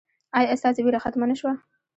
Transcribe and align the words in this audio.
ایا 0.39 0.53
ستاسو 0.61 0.79
ویره 0.83 0.99
ختمه 1.03 1.25
نه 1.31 1.35
شوه؟ 1.39 1.53